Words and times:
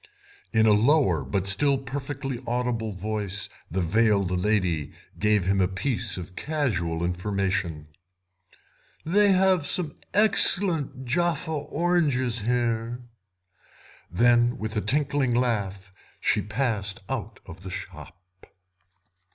In 0.51 0.65
a 0.65 0.73
lower, 0.73 1.23
but 1.23 1.45
still 1.45 1.77
perfectly 1.77 2.39
audible, 2.47 2.91
voice 2.91 3.49
the 3.69 3.81
veiled 3.81 4.31
lady 4.31 4.93
gave 5.19 5.45
him 5.45 5.61
a 5.61 5.67
piece 5.67 6.17
of 6.17 6.35
casual 6.35 7.03
information. 7.05 7.85
"They 9.05 9.31
have 9.31 9.67
some 9.67 9.99
excellent 10.11 11.05
Jaffa 11.05 11.51
oranges 11.51 12.41
here." 12.41 13.03
Then 14.11 14.57
with 14.57 14.75
a 14.75 14.81
tinkling 14.81 15.35
laugh 15.35 15.93
she 16.19 16.41
passed 16.41 17.01
out 17.07 17.39
of 17.45 17.61
the 17.61 17.69
shop. 17.69 18.17